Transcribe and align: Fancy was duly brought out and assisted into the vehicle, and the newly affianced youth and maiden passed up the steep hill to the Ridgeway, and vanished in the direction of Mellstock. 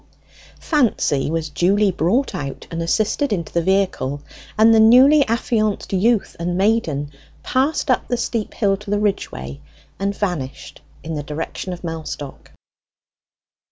Fancy 0.59 1.29
was 1.29 1.51
duly 1.51 1.91
brought 1.91 2.33
out 2.33 2.65
and 2.71 2.81
assisted 2.81 3.31
into 3.31 3.53
the 3.53 3.61
vehicle, 3.61 4.23
and 4.57 4.73
the 4.73 4.79
newly 4.79 5.23
affianced 5.27 5.93
youth 5.93 6.35
and 6.39 6.57
maiden 6.57 7.11
passed 7.43 7.91
up 7.91 8.07
the 8.07 8.17
steep 8.17 8.55
hill 8.55 8.75
to 8.77 8.89
the 8.89 8.97
Ridgeway, 8.99 9.59
and 9.99 10.17
vanished 10.17 10.81
in 11.03 11.13
the 11.13 11.21
direction 11.21 11.71
of 11.71 11.83
Mellstock. 11.83 12.51